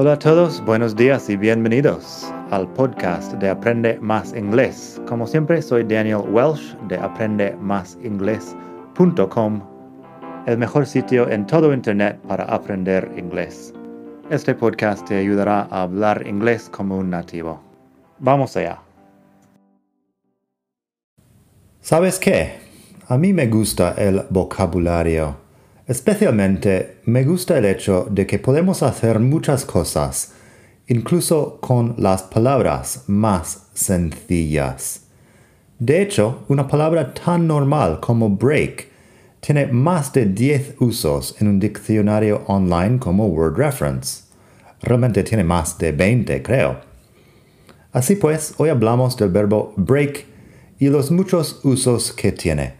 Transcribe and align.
Hola 0.00 0.12
a 0.12 0.18
todos, 0.20 0.64
buenos 0.64 0.94
días 0.94 1.28
y 1.28 1.36
bienvenidos 1.36 2.32
al 2.52 2.72
podcast 2.74 3.32
de 3.32 3.48
Aprende 3.48 3.98
Más 4.00 4.32
Inglés. 4.32 5.02
Como 5.08 5.26
siempre, 5.26 5.60
soy 5.60 5.82
Daniel 5.82 6.22
Welsh 6.30 6.76
de 6.86 6.96
aprendemásinglés.com, 6.96 9.60
el 10.46 10.56
mejor 10.56 10.86
sitio 10.86 11.28
en 11.28 11.44
todo 11.48 11.74
Internet 11.74 12.16
para 12.28 12.44
aprender 12.44 13.10
inglés. 13.16 13.74
Este 14.30 14.54
podcast 14.54 15.04
te 15.04 15.16
ayudará 15.16 15.62
a 15.62 15.82
hablar 15.82 16.24
inglés 16.28 16.70
como 16.70 16.96
un 16.96 17.10
nativo. 17.10 17.60
Vamos 18.20 18.56
allá. 18.56 18.80
¿Sabes 21.80 22.20
qué? 22.20 22.60
A 23.08 23.18
mí 23.18 23.32
me 23.32 23.48
gusta 23.48 23.96
el 23.98 24.22
vocabulario. 24.30 25.47
Especialmente 25.88 26.98
me 27.06 27.24
gusta 27.24 27.56
el 27.56 27.64
hecho 27.64 28.06
de 28.10 28.26
que 28.26 28.38
podemos 28.38 28.82
hacer 28.82 29.20
muchas 29.20 29.64
cosas, 29.64 30.34
incluso 30.86 31.58
con 31.62 31.94
las 31.96 32.24
palabras 32.24 33.04
más 33.06 33.68
sencillas. 33.72 35.06
De 35.78 36.02
hecho, 36.02 36.44
una 36.48 36.68
palabra 36.68 37.14
tan 37.14 37.46
normal 37.46 38.00
como 38.00 38.28
break 38.28 38.88
tiene 39.40 39.68
más 39.68 40.12
de 40.12 40.26
10 40.26 40.74
usos 40.80 41.34
en 41.40 41.48
un 41.48 41.58
diccionario 41.58 42.42
online 42.48 42.98
como 42.98 43.26
Word 43.26 43.56
Reference. 43.56 44.24
Realmente 44.82 45.22
tiene 45.22 45.42
más 45.42 45.78
de 45.78 45.92
20, 45.92 46.42
creo. 46.42 46.80
Así 47.92 48.16
pues, 48.16 48.52
hoy 48.58 48.68
hablamos 48.68 49.16
del 49.16 49.30
verbo 49.30 49.72
break 49.78 50.26
y 50.78 50.88
los 50.88 51.10
muchos 51.10 51.60
usos 51.64 52.12
que 52.12 52.32
tiene. 52.32 52.74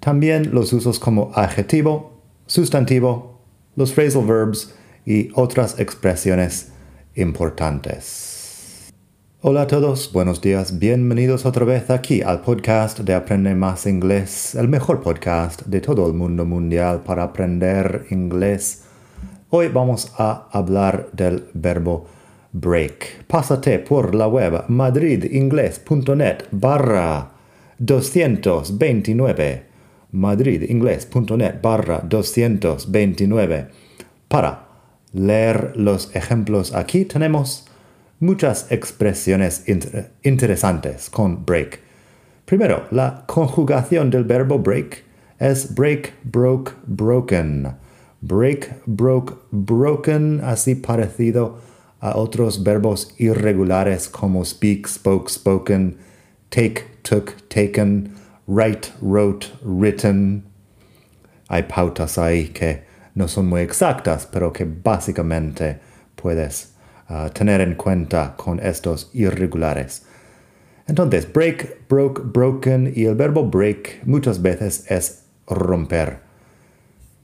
También 0.00 0.54
los 0.54 0.72
usos 0.72 0.98
como 0.98 1.30
adjetivo, 1.34 2.13
sustantivo, 2.46 3.40
los 3.76 3.92
phrasal 3.92 4.24
verbs 4.26 4.74
y 5.04 5.30
otras 5.34 5.78
expresiones 5.78 6.72
importantes. 7.14 8.92
Hola 9.40 9.62
a 9.62 9.66
todos, 9.66 10.10
buenos 10.12 10.40
días, 10.40 10.78
bienvenidos 10.78 11.44
otra 11.44 11.66
vez 11.66 11.90
aquí 11.90 12.22
al 12.22 12.40
podcast 12.40 13.00
de 13.00 13.14
Aprende 13.14 13.54
Más 13.54 13.86
Inglés, 13.86 14.54
el 14.54 14.68
mejor 14.68 15.02
podcast 15.02 15.62
de 15.66 15.80
todo 15.80 16.06
el 16.06 16.14
mundo 16.14 16.46
mundial 16.46 17.02
para 17.02 17.24
aprender 17.24 18.06
inglés. 18.10 18.84
Hoy 19.50 19.68
vamos 19.68 20.12
a 20.16 20.48
hablar 20.50 21.10
del 21.12 21.44
verbo 21.52 22.06
break. 22.52 23.26
Pásate 23.26 23.78
por 23.80 24.14
la 24.14 24.28
web 24.28 24.64
madridingles.net 24.68 26.44
barra 26.50 27.32
229 27.78 29.73
madridingles.net 30.14 31.60
barra 31.60 32.00
229. 32.08 33.66
Para 34.28 34.68
leer 35.12 35.72
los 35.76 36.14
ejemplos 36.14 36.74
aquí 36.74 37.04
tenemos 37.04 37.66
muchas 38.20 38.70
expresiones 38.70 39.64
interesantes 40.22 41.10
con 41.10 41.44
break. 41.44 41.80
Primero, 42.46 42.84
la 42.90 43.24
conjugación 43.26 44.10
del 44.10 44.24
verbo 44.24 44.58
break 44.58 45.04
es 45.38 45.74
break, 45.74 46.14
broke, 46.22 46.72
broken. 46.86 47.76
Break, 48.20 48.82
broke, 48.86 49.34
broken, 49.50 50.40
así 50.42 50.74
parecido 50.74 51.58
a 52.00 52.16
otros 52.16 52.62
verbos 52.62 53.14
irregulares 53.18 54.08
como 54.08 54.44
speak, 54.44 54.86
spoke, 54.86 55.30
spoken, 55.30 55.96
take, 56.50 56.84
took, 57.02 57.34
taken, 57.48 58.14
write, 58.46 58.92
wrote, 59.00 59.48
written. 59.62 60.44
Hay 61.48 61.64
pautas 61.64 62.18
ahí 62.18 62.48
que 62.48 62.84
no 63.14 63.28
son 63.28 63.46
muy 63.46 63.60
exactas, 63.60 64.26
pero 64.26 64.52
que 64.52 64.64
básicamente 64.64 65.78
puedes 66.16 66.72
uh, 67.08 67.30
tener 67.30 67.60
en 67.60 67.74
cuenta 67.74 68.34
con 68.36 68.60
estos 68.60 69.10
irregulares. 69.12 70.06
Entonces, 70.86 71.30
break, 71.32 71.88
broke, 71.88 72.22
broken 72.22 72.92
y 72.94 73.04
el 73.04 73.14
verbo 73.14 73.44
break 73.44 74.02
muchas 74.04 74.42
veces 74.42 74.90
es 74.90 75.24
romper. 75.46 76.20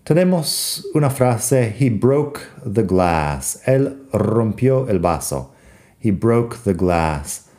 Tenemos 0.05 0.89
una 0.94 1.11
frase, 1.11 1.75
he 1.78 1.91
broke 1.91 2.41
the 2.65 2.83
glass. 2.83 3.61
Él 3.67 4.06
rompió 4.12 4.89
el 4.89 4.99
vaso. 4.99 5.53
He 5.99 6.11
broke 6.11 6.56
the 6.65 6.73
glass. 6.73 7.50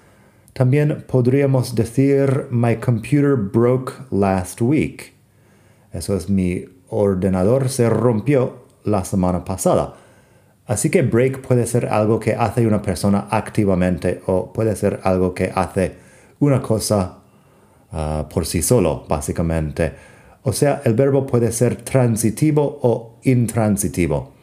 También 0.53 1.05
podríamos 1.07 1.75
decir 1.75 2.47
My 2.51 2.75
computer 2.75 3.35
broke 3.35 3.93
last 4.11 4.61
week. 4.61 5.13
Eso 5.93 6.15
es 6.15 6.29
mi 6.29 6.65
ordenador 6.89 7.69
se 7.69 7.89
rompió 7.89 8.65
la 8.83 9.05
semana 9.05 9.45
pasada. 9.45 9.95
Así 10.67 10.89
que 10.89 11.01
break 11.01 11.41
puede 11.41 11.65
ser 11.65 11.87
algo 11.87 12.19
que 12.19 12.33
hace 12.33 12.67
una 12.67 12.81
persona 12.81 13.27
activamente 13.29 14.21
o 14.27 14.51
puede 14.51 14.75
ser 14.75 14.99
algo 15.03 15.33
que 15.33 15.51
hace 15.53 15.95
una 16.39 16.61
cosa 16.61 17.19
ah, 17.91 18.27
por 18.31 18.45
sí 18.45 18.61
solo, 18.61 19.05
básicamente. 19.07 19.93
O 20.43 20.53
sea, 20.53 20.81
el 20.85 20.93
verbo 20.93 21.25
puede 21.25 21.51
ser 21.51 21.77
transitivo 21.77 22.79
o 22.81 23.19
intransitivo. 23.23 24.33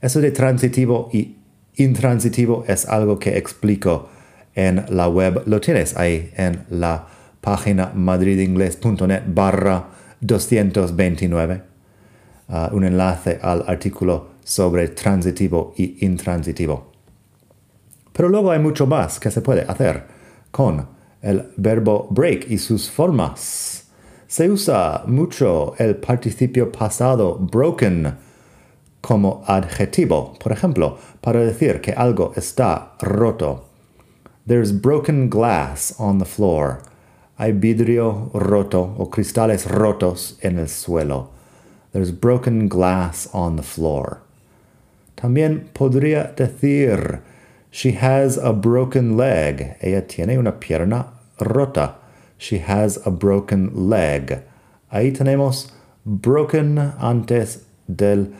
Eso 0.00 0.20
de 0.20 0.30
transitivo 0.30 1.08
y 1.12 1.36
intransitivo 1.76 2.64
es 2.66 2.86
algo 2.86 3.18
que 3.18 3.38
explico 3.38 4.08
en 4.54 4.84
la 4.88 5.08
web. 5.08 5.42
Lo 5.46 5.60
tienes 5.60 5.96
ahí 5.96 6.32
en 6.36 6.64
la 6.70 7.06
página 7.40 7.92
madridingles.net 7.94 9.22
barra 9.26 9.88
229. 10.20 11.62
Uh, 12.48 12.76
un 12.76 12.84
enlace 12.84 13.38
al 13.40 13.64
artículo 13.66 14.32
sobre 14.44 14.88
transitivo 14.88 15.72
y 15.76 16.04
intransitivo. 16.04 16.92
Pero 18.12 18.28
luego 18.28 18.50
hay 18.50 18.58
mucho 18.58 18.86
más 18.86 19.18
que 19.18 19.30
se 19.30 19.40
puede 19.40 19.62
hacer 19.62 20.04
con 20.50 20.86
el 21.22 21.50
verbo 21.56 22.08
break 22.10 22.50
y 22.50 22.58
sus 22.58 22.90
formas. 22.90 23.84
Se 24.26 24.50
usa 24.50 25.04
mucho 25.06 25.74
el 25.78 25.96
participio 25.96 26.70
pasado 26.70 27.38
broken 27.38 28.14
como 29.00 29.42
adjetivo, 29.46 30.34
por 30.38 30.52
ejemplo, 30.52 30.98
para 31.20 31.40
decir 31.40 31.80
que 31.80 31.92
algo 31.92 32.32
está 32.36 32.94
roto. 33.00 33.71
There's 34.44 34.72
broken 34.72 35.28
glass 35.28 35.94
on 36.00 36.18
the 36.18 36.24
floor. 36.24 36.82
Hay 37.38 37.52
vidrio 37.52 38.30
roto 38.34 38.96
o 38.98 39.06
cristales 39.06 39.66
rotos 39.66 40.34
en 40.42 40.58
el 40.58 40.66
suelo. 40.66 41.28
There's 41.92 42.10
broken 42.10 42.68
glass 42.68 43.28
on 43.32 43.54
the 43.54 43.62
floor. 43.62 44.20
También 45.16 45.68
podría 45.74 46.34
decir, 46.34 47.20
she 47.70 47.92
has 47.92 48.36
a 48.36 48.52
broken 48.52 49.16
leg. 49.16 49.76
Ella 49.80 50.02
tiene 50.02 50.36
una 50.36 50.52
pierna 50.52 51.12
rota. 51.38 51.94
She 52.36 52.58
has 52.58 52.98
a 53.06 53.12
broken 53.12 53.88
leg. 53.88 54.42
Ahí 54.92 55.12
tenemos 55.12 55.70
broken 56.04 56.78
antes 56.98 57.64
del 57.86 58.34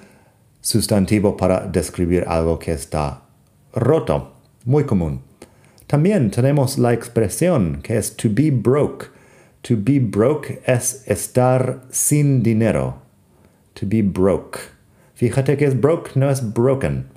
sustantivo 0.60 1.36
para 1.36 1.68
describir 1.68 2.24
algo 2.26 2.58
que 2.58 2.72
está 2.72 3.20
roto. 3.72 4.32
Muy 4.64 4.82
común. 4.82 5.20
También 5.92 6.30
tenemos 6.30 6.78
la 6.78 6.94
expresión 6.94 7.82
que 7.82 7.98
es 7.98 8.16
to 8.16 8.30
be 8.30 8.50
broke. 8.50 9.10
To 9.60 9.76
be 9.76 9.98
broke 9.98 10.62
es 10.64 11.06
estar 11.06 11.82
sin 11.90 12.42
dinero. 12.42 13.02
To 13.74 13.84
be 13.86 14.00
broke. 14.00 14.58
Fíjate 15.14 15.58
que 15.58 15.66
es 15.66 15.78
broke, 15.78 16.16
no 16.16 16.30
es 16.30 16.40
broken. 16.54 17.10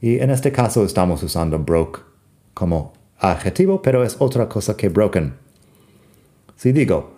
Y 0.00 0.18
en 0.18 0.30
este 0.30 0.50
caso 0.50 0.82
estamos 0.82 1.22
usando 1.22 1.58
broke 1.58 2.00
como 2.54 2.94
adjetivo, 3.20 3.82
pero 3.82 4.02
es 4.02 4.16
otra 4.18 4.48
cosa 4.48 4.78
que 4.78 4.88
broken. 4.88 5.34
Si 6.56 6.72
digo, 6.72 7.10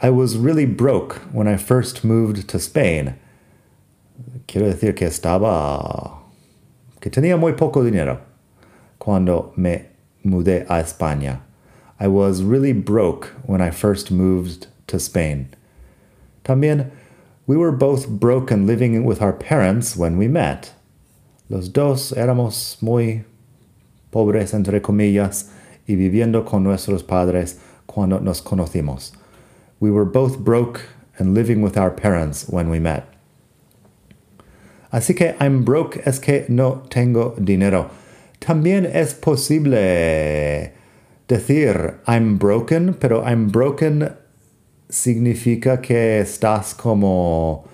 I 0.00 0.10
was 0.10 0.36
really 0.36 0.66
broke 0.66 1.16
when 1.32 1.48
I 1.48 1.56
first 1.56 2.04
moved 2.04 2.46
to 2.46 2.58
Spain, 2.58 3.16
quiero 4.46 4.68
decir 4.68 4.94
que 4.94 5.06
estaba, 5.06 6.22
que 7.00 7.10
tenía 7.10 7.36
muy 7.36 7.54
poco 7.54 7.82
dinero 7.82 8.20
cuando 8.98 9.52
me 9.56 9.97
mudé 10.24 10.64
a 10.66 10.82
España. 10.82 11.40
I 12.00 12.06
was 12.08 12.42
really 12.42 12.72
broke 12.72 13.26
when 13.44 13.60
I 13.60 13.70
first 13.70 14.10
moved 14.10 14.68
to 14.86 14.98
Spain. 14.98 15.48
También, 16.44 16.90
we 17.46 17.56
were 17.56 17.72
both 17.72 18.08
broke 18.08 18.50
and 18.50 18.66
living 18.66 19.04
with 19.04 19.20
our 19.20 19.32
parents 19.32 19.96
when 19.96 20.16
we 20.18 20.28
met. 20.28 20.72
Los 21.48 21.68
dos 21.68 22.12
éramos 22.12 22.80
muy 22.82 23.24
pobres, 24.12 24.52
entre 24.54 24.80
comillas, 24.80 25.50
y 25.88 25.94
viviendo 25.94 26.44
con 26.44 26.62
nuestros 26.62 27.02
padres 27.02 27.58
cuando 27.86 28.18
nos 28.20 28.40
conocimos. 28.42 29.12
We 29.80 29.90
were 29.90 30.04
both 30.04 30.38
broke 30.38 30.82
and 31.18 31.34
living 31.34 31.62
with 31.62 31.76
our 31.76 31.90
parents 31.90 32.48
when 32.48 32.68
we 32.68 32.78
met. 32.78 33.06
Así 34.92 35.16
que 35.16 35.34
I'm 35.40 35.64
broke 35.64 35.98
es 36.06 36.18
que 36.18 36.44
no 36.48 36.82
tengo 36.90 37.34
dinero. 37.42 37.90
También 38.38 38.86
es 38.86 39.14
posible 39.14 40.72
decir 41.26 41.96
I'm 42.06 42.38
broken, 42.38 42.94
pero 42.94 43.22
I'm 43.24 43.50
broken 43.50 44.10
significa 44.88 45.80
que 45.80 46.20
estás 46.20 46.74
como 46.74 47.64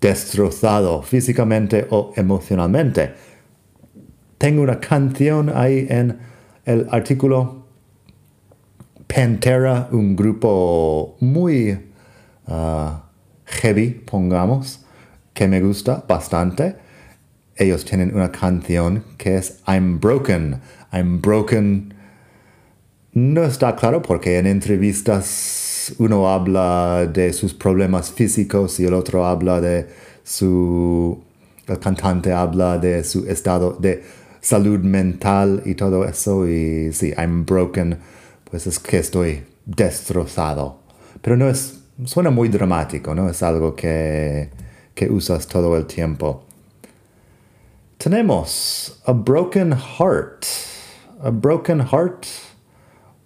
destrozado 0.00 1.02
físicamente 1.02 1.86
o 1.90 2.12
emocionalmente. 2.16 3.12
tengo 4.38 4.62
una 4.62 4.78
canción 4.78 5.50
ahí 5.54 5.86
en 5.90 6.18
el 6.64 6.86
artículo. 6.90 7.66
Pantera, 9.06 9.88
un 9.90 10.14
grupo 10.14 11.16
muy 11.20 11.72
uh, 12.46 12.90
heavy, 13.46 13.90
pongamos, 13.90 14.84
que 15.32 15.48
me 15.48 15.60
gusta 15.60 16.04
bastante. 16.06 16.76
Ellos 17.58 17.84
tienen 17.84 18.14
una 18.14 18.30
canción 18.30 19.02
que 19.16 19.36
es 19.36 19.58
I'm 19.66 19.98
Broken. 19.98 20.60
I'm 20.92 21.20
Broken. 21.20 21.92
No 23.12 23.42
está 23.42 23.74
claro 23.74 24.00
porque 24.00 24.38
en 24.38 24.46
entrevistas 24.46 25.92
uno 25.98 26.28
habla 26.28 27.10
de 27.12 27.32
sus 27.32 27.54
problemas 27.54 28.12
físicos 28.12 28.78
y 28.78 28.84
el 28.86 28.94
otro 28.94 29.26
habla 29.26 29.60
de 29.60 29.88
su... 30.22 31.20
El 31.66 31.80
cantante 31.80 32.32
habla 32.32 32.78
de 32.78 33.02
su 33.02 33.26
estado 33.26 33.76
de 33.78 34.02
salud 34.40 34.78
mental 34.78 35.62
y 35.64 35.74
todo 35.74 36.04
eso. 36.04 36.48
Y 36.48 36.92
sí, 36.92 37.12
I'm 37.18 37.44
broken, 37.44 37.98
pues 38.48 38.68
es 38.68 38.78
que 38.78 38.98
estoy 38.98 39.42
destrozado. 39.66 40.78
Pero 41.20 41.36
no 41.36 41.48
es, 41.48 41.80
suena 42.04 42.30
muy 42.30 42.48
dramático, 42.48 43.16
¿no? 43.16 43.28
Es 43.28 43.42
algo 43.42 43.74
que, 43.74 44.48
que 44.94 45.10
usas 45.10 45.48
todo 45.48 45.76
el 45.76 45.86
tiempo. 45.86 46.47
Tenemos 48.08 49.02
a 49.04 49.12
broken 49.12 49.72
heart. 49.72 50.46
A 51.20 51.30
broken 51.30 51.80
heart, 51.80 52.24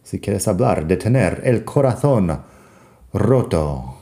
si 0.02 0.19
quieres 0.19 0.49
hablar 0.49 0.88
de 0.88 0.96
tener 0.96 1.40
el 1.44 1.64
corazón 1.64 2.43
roto. 3.12 3.96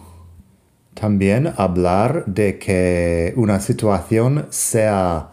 También 0.94 1.52
hablar 1.58 2.24
de 2.24 2.58
que 2.58 3.34
una 3.36 3.60
situación 3.60 4.46
sea 4.48 5.28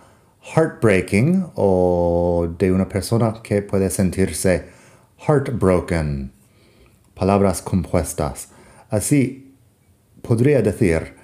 heartbreaking 0.54 1.46
o 1.56 2.50
de 2.60 2.74
una 2.74 2.90
persona 2.90 3.36
que 3.42 3.62
puede 3.62 3.90
sentirse 3.90 4.66
heartbroken. 5.26 6.34
Palabras 7.14 7.62
compuestas. 7.62 8.50
Así 8.90 9.56
podría 10.22 10.62
decir, 10.62 11.16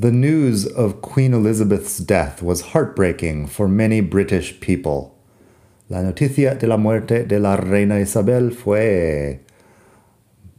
The 0.00 0.12
news 0.12 0.64
of 0.64 1.02
Queen 1.02 1.34
Elizabeth's 1.34 1.98
death 1.98 2.40
was 2.40 2.70
heartbreaking 2.70 3.48
for 3.48 3.66
many 3.66 4.00
British 4.00 4.60
people. 4.60 5.16
La 5.90 6.02
noticia 6.02 6.54
de 6.54 6.68
la 6.68 6.76
muerte 6.76 7.24
de 7.24 7.40
la 7.40 7.56
reina 7.56 7.98
Isabel 7.98 8.52
fue, 8.52 9.40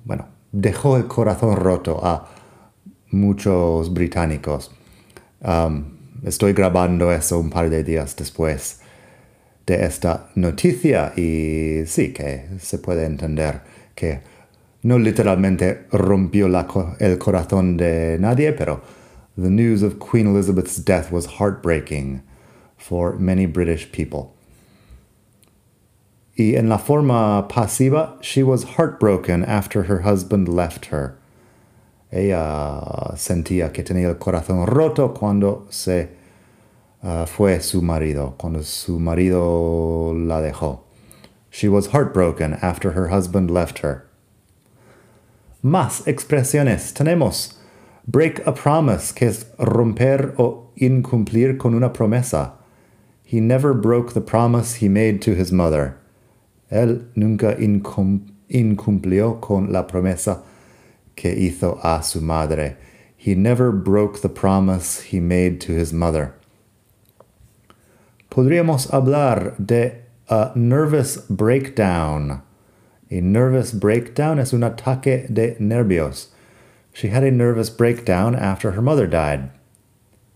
bueno, 0.03 0.27
dejó 0.51 0.97
el 0.97 1.07
corazón 1.07 1.55
roto 1.55 2.01
a 2.03 2.27
muchos 3.11 3.93
británicos. 3.93 4.71
Um, 5.41 5.97
estoy 6.25 6.51
grabando 6.51 7.09
eso 7.09 7.39
un 7.39 7.49
par 7.49 7.69
de 7.69 7.85
días 7.85 8.17
después 8.17 8.81
de 9.65 9.85
esta 9.85 10.31
noticia 10.35 11.13
y 11.15 11.85
sí 11.85 12.11
que 12.11 12.49
se 12.59 12.77
puede 12.79 13.05
entender 13.05 13.61
que 13.95 14.19
no 14.81 14.99
literalmente 14.99 15.85
rompió 15.93 16.47
el 16.99 17.17
corazón 17.17 17.77
de 17.77 18.17
nadie, 18.19 18.51
pero 18.51 18.98
the 19.41 19.49
news 19.49 19.83
of 19.83 19.99
Queen 19.99 20.27
Elizabeth's 20.27 20.77
death 20.77 21.11
was 21.11 21.25
heartbreaking 21.37 22.23
for 22.77 23.13
many 23.17 23.45
British 23.45 23.91
people. 23.91 24.35
Y 26.37 26.55
en 26.55 26.69
la 26.69 26.77
forma 26.77 27.45
pasiva, 27.49 28.17
she 28.21 28.43
was 28.43 28.75
heartbroken 28.75 29.43
after 29.43 29.83
her 29.83 30.01
husband 30.01 30.47
left 30.47 30.85
her. 30.85 31.17
Ella 32.11 33.13
sentía 33.15 33.73
que 33.73 33.83
tenía 33.83 34.07
el 34.09 34.15
corazón 34.15 34.65
roto 34.65 35.09
cuando 35.09 35.67
se 35.69 36.09
uh, 37.03 37.25
fue 37.25 37.59
su 37.59 37.81
marido, 37.81 38.35
cuando 38.37 38.61
su 38.61 38.99
marido 38.99 40.13
la 40.13 40.41
dejó. 40.41 40.79
She 41.51 41.67
was 41.67 41.87
heartbroken 41.87 42.53
after 42.61 42.91
her 42.91 43.09
husband 43.09 43.51
left 43.51 43.79
her. 43.79 44.05
Más 45.63 46.03
expresiones 46.07 46.93
tenemos. 46.93 47.58
Break 48.09 48.47
a 48.47 48.53
promise, 48.53 49.11
que 49.11 49.27
es 49.27 49.45
romper 49.59 50.33
o 50.39 50.71
incumplir 50.81 51.59
con 51.59 51.75
una 51.75 51.91
promesa. 51.91 52.53
He 53.23 53.39
never 53.39 53.75
broke 53.75 54.13
the 54.13 54.21
promise 54.21 54.77
he 54.77 54.89
made 54.89 55.21
to 55.21 55.35
his 55.35 55.51
mother. 55.51 55.95
Él 56.71 57.05
nunca 57.15 57.55
incum 57.59 58.31
incumplió 58.49 59.39
con 59.39 59.71
la 59.71 59.83
promesa 59.85 60.41
que 61.15 61.35
hizo 61.35 61.79
a 61.83 62.01
su 62.01 62.19
madre. 62.19 62.77
He 63.15 63.35
never 63.35 63.71
broke 63.71 64.21
the 64.21 64.29
promise 64.29 65.01
he 65.01 65.19
made 65.19 65.61
to 65.61 65.73
his 65.73 65.93
mother. 65.93 66.33
Podríamos 68.31 68.89
hablar 68.89 69.55
de 69.63 70.01
a 70.27 70.51
nervous 70.55 71.17
breakdown. 71.29 72.41
A 73.11 73.21
nervous 73.21 73.71
breakdown 73.71 74.39
es 74.39 74.51
un 74.51 74.63
ataque 74.63 75.27
de 75.31 75.55
nervios. 75.59 76.29
She 76.93 77.09
had 77.09 77.23
a 77.23 77.31
nervous 77.31 77.69
breakdown 77.69 78.35
after 78.35 78.71
her 78.71 78.81
mother 78.81 79.07
died. 79.07 79.51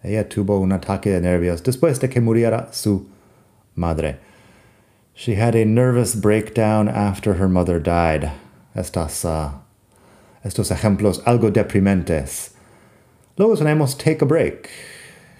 Ella 0.03 0.23
tuvo 0.23 0.61
un 0.61 0.71
ataque 0.71 1.05
de 1.05 1.21
nervios 1.21 1.61
después 1.61 1.99
de 1.99 2.07
que 2.07 2.21
muriera 2.21 2.73
su 2.73 3.09
madre. 3.75 4.17
She 5.13 5.35
had 5.35 5.55
a 5.55 5.65
nervous 5.65 6.15
breakdown 6.15 6.87
after 6.87 7.35
her 7.35 7.47
mother 7.47 7.79
died. 7.79 8.31
Estas 8.75 9.23
uh, 9.25 9.59
estos 10.43 10.71
ejemplos 10.71 11.21
algo 11.25 11.51
deprimentes. 11.51 12.51
Luego 13.37 13.55
tenemos 13.55 13.97
take 13.97 14.21
a 14.21 14.25
break, 14.25 14.69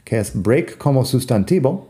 que 0.05 0.17
es 0.17 0.31
break 0.31 0.77
como 0.77 1.03
sustantivo, 1.03 1.87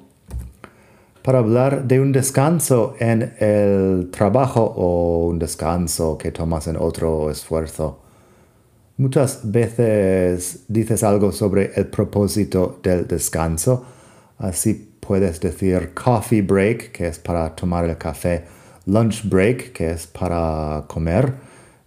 para 1.23 1.39
hablar 1.39 1.87
de 1.87 1.99
un 1.99 2.11
descanso 2.11 2.95
en 2.99 3.33
el 3.39 4.09
trabajo 4.11 4.73
o 4.75 5.27
un 5.27 5.39
descanso 5.39 6.17
que 6.17 6.31
tomas 6.31 6.67
en 6.67 6.75
otro 6.75 7.29
esfuerzo. 7.29 8.02
Muchas 8.97 9.39
veces 9.51 10.65
dices 10.67 11.03
algo 11.03 11.31
sobre 11.31 11.71
el 11.75 11.87
propósito 11.87 12.79
del 12.83 13.07
descanso, 13.07 13.85
así 14.37 14.93
puedes 14.99 15.39
decir 15.39 15.93
coffee 15.95 16.43
break, 16.43 16.91
que 16.91 17.07
es 17.07 17.17
para 17.17 17.55
tomar 17.55 17.85
el 17.85 17.97
café, 17.97 18.45
lunch 18.85 19.27
break, 19.27 19.73
que 19.73 19.91
es 19.91 20.05
para 20.05 20.85
comer, 20.87 21.33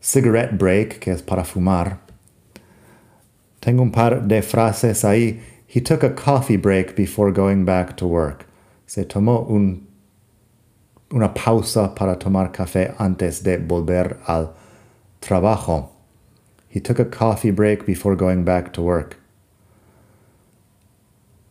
cigarette 0.01 0.59
break, 0.59 0.99
que 0.99 1.13
es 1.13 1.23
para 1.23 1.45
fumar. 1.45 2.01
Tengo 3.61 3.83
un 3.83 3.93
par 3.93 4.27
de 4.27 4.43
frases 4.43 5.05
ahí. 5.05 5.41
He 5.69 5.81
took 5.81 6.05
a 6.05 6.15
coffee 6.15 6.57
break 6.57 6.97
before 6.97 7.33
going 7.33 7.65
back 7.65 7.97
to 7.97 8.07
work. 8.07 8.47
Se 8.87 9.05
tomó 9.05 9.41
un, 9.49 9.87
una 11.11 11.33
pausa 11.33 11.95
para 11.95 12.19
tomar 12.19 12.53
café 12.53 12.95
antes 12.99 13.43
de 13.43 13.59
volver 13.59 14.19
al 14.27 14.55
trabajo. 15.21 15.96
He 16.77 16.81
took 16.81 16.99
a 16.99 17.07
coffee 17.07 17.51
break 17.51 17.87
before 17.87 18.15
going 18.15 18.45
back 18.45 18.75
to 18.75 18.83
work. 18.83 19.17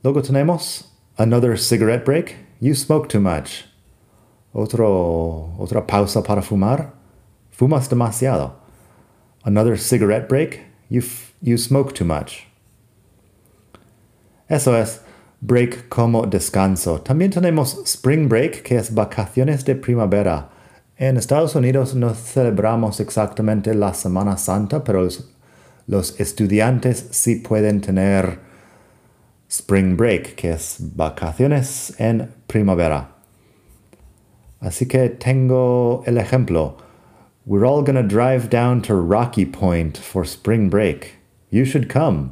Luego 0.03 0.21
tenemos 0.21 0.83
another 1.17 1.57
cigarette 1.57 2.05
break. 2.05 2.35
You 2.59 2.75
smoke 2.75 3.09
too 3.09 3.19
much. 3.19 3.65
Otro, 4.53 5.51
otra 5.59 5.81
pausa 5.81 6.23
para 6.23 6.43
fumar. 6.43 6.91
Fumas 7.51 7.89
demasiado. 7.89 8.51
Another 9.43 9.77
cigarette 9.77 10.29
break. 10.29 10.61
You, 10.89 11.01
you 11.41 11.57
smoke 11.57 11.95
too 11.95 12.05
much. 12.05 12.45
Eso 14.47 14.75
es 14.75 14.99
break 15.41 15.89
como 15.89 16.27
descanso. 16.27 17.03
También 17.03 17.31
tenemos 17.31 17.83
spring 17.87 18.27
break, 18.27 18.63
que 18.63 18.77
es 18.77 18.91
vacaciones 18.91 19.65
de 19.65 19.73
primavera. 19.73 20.49
En 20.97 21.17
Estados 21.17 21.55
Unidos 21.55 21.93
no 21.93 22.13
celebramos 22.13 23.01
exactamente 23.01 23.73
la 23.75 23.93
Semana 23.93 24.37
Santa, 24.37 24.81
pero 24.85 25.05
los, 25.87 26.19
estudiantes 26.21 27.09
sí 27.11 27.35
pueden 27.35 27.81
tener 27.81 28.39
spring 29.49 29.97
break, 29.97 30.35
que 30.35 30.51
es 30.51 30.77
vacaciones 30.79 31.93
en 31.99 32.31
primavera. 32.47 33.09
Así 34.61 34.87
que 34.87 35.09
tengo 35.09 36.01
el 36.05 36.17
ejemplo. 36.17 36.77
We're 37.45 37.67
all 37.67 37.83
to 37.83 38.01
drive 38.01 38.49
down 38.49 38.81
to 38.83 38.95
Rocky 38.95 39.45
Point 39.45 39.97
for 39.97 40.25
spring 40.25 40.69
break. 40.69 41.19
You 41.49 41.65
should 41.65 41.91
come. 41.91 42.29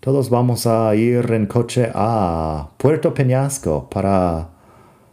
Todos 0.00 0.30
vamos 0.30 0.66
a 0.66 0.94
ir 0.94 1.30
en 1.30 1.44
coche 1.46 1.90
a 1.94 2.70
Puerto 2.78 3.12
Peñasco 3.12 3.90
para, 3.90 4.48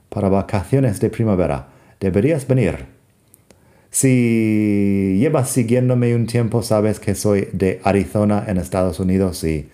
para 0.09 0.29
vacaciones 0.29 1.01
de 1.01 1.09
primavera. 1.09 1.72
Deberías 2.03 2.45
venir. 2.45 2.85
Si 3.89 5.15
llevas 5.17 5.49
siguiéndome 5.49 6.13
un 6.13 6.27
tiempo, 6.27 6.61
sabes 6.61 6.99
que 6.99 7.15
soy 7.15 7.47
de 7.53 7.79
Arizona 7.81 8.43
en 8.45 8.57
Estados 8.57 8.99
Unidos 8.99 9.41
y, 9.45 9.69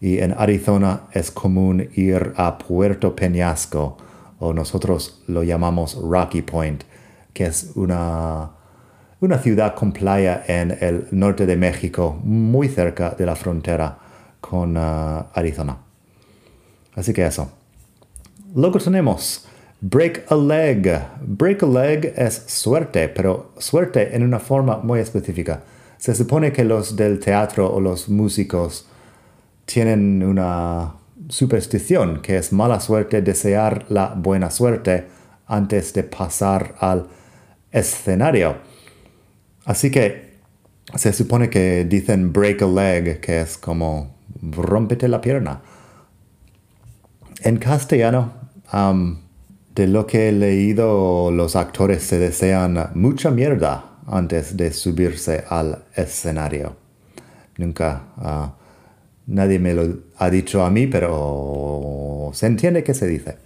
y 0.00 0.20
en 0.20 0.32
Arizona 0.32 1.02
es 1.12 1.30
común 1.30 1.90
ir 1.94 2.32
a 2.36 2.56
Puerto 2.56 3.14
Peñasco 3.14 3.98
o 4.38 4.54
nosotros 4.54 5.22
lo 5.26 5.42
llamamos 5.42 5.94
Rocky 6.02 6.40
Point, 6.40 6.84
que 7.34 7.44
es 7.44 7.72
una 7.74 8.52
una 9.20 9.38
ciudad 9.38 9.74
con 9.74 9.92
playa 9.92 10.44
en 10.46 10.70
el 10.80 11.08
norte 11.10 11.44
de 11.44 11.56
México, 11.56 12.18
muy 12.24 12.68
cerca 12.68 13.10
de 13.10 13.26
la 13.26 13.36
frontera 13.36 13.98
con 14.40 14.74
uh, 14.74 15.26
Arizona. 15.34 15.76
Así 16.94 17.12
que 17.12 17.26
eso. 17.26 17.50
Luego 18.54 18.78
tenemos 18.78 19.46
Break 19.80 20.24
a 20.28 20.34
leg. 20.34 21.00
Break 21.20 21.62
a 21.62 21.66
leg 21.66 22.12
es 22.16 22.34
suerte, 22.48 23.08
pero 23.08 23.52
suerte 23.58 24.16
en 24.16 24.24
una 24.24 24.40
forma 24.40 24.78
muy 24.78 24.98
específica. 24.98 25.62
Se 25.98 26.14
supone 26.16 26.52
que 26.52 26.64
los 26.64 26.96
del 26.96 27.20
teatro 27.20 27.72
o 27.72 27.80
los 27.80 28.08
músicos 28.08 28.88
tienen 29.66 30.22
una 30.24 30.94
superstición 31.28 32.22
que 32.22 32.38
es 32.38 32.52
mala 32.52 32.80
suerte 32.80 33.22
desear 33.22 33.84
la 33.88 34.14
buena 34.16 34.50
suerte 34.50 35.06
antes 35.46 35.92
de 35.92 36.02
pasar 36.02 36.74
al 36.80 37.06
escenario. 37.70 38.56
Así 39.64 39.90
que 39.90 40.38
se 40.96 41.12
supone 41.12 41.50
que 41.50 41.84
dicen 41.84 42.32
break 42.32 42.62
a 42.62 42.66
leg, 42.66 43.20
que 43.20 43.42
es 43.42 43.56
como 43.56 44.16
rompete 44.42 45.06
la 45.06 45.20
pierna. 45.20 45.60
En 47.42 47.58
castellano, 47.58 48.32
de 49.78 49.86
lo 49.86 50.08
que 50.08 50.28
he 50.28 50.32
leído, 50.32 51.30
los 51.30 51.54
actores 51.54 52.02
se 52.02 52.18
desean 52.18 52.90
mucha 52.94 53.30
mierda 53.30 54.00
antes 54.08 54.56
de 54.56 54.72
subirse 54.72 55.44
al 55.48 55.84
escenario. 55.94 56.74
Nunca, 57.58 58.08
uh, 58.16 58.50
nadie 59.28 59.60
me 59.60 59.74
lo 59.74 60.00
ha 60.16 60.30
dicho 60.30 60.64
a 60.64 60.70
mí, 60.70 60.88
pero 60.88 62.32
se 62.34 62.46
entiende 62.46 62.82
que 62.82 62.92
se 62.92 63.06
dice. 63.06 63.36